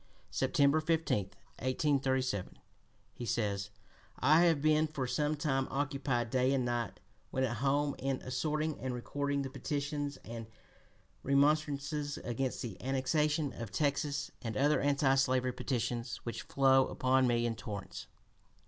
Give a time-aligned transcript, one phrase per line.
[0.31, 1.25] September 15,
[1.59, 2.57] 1837,
[3.13, 3.69] he says:
[4.17, 8.79] "I have been for some time occupied day and night, when at home, in assorting
[8.79, 10.47] and recording the petitions and
[11.21, 14.81] remonstrances against the annexation of Texas, and other (p.
[14.81, 18.07] 256) anti slavery petitions, which flow upon me in torrents."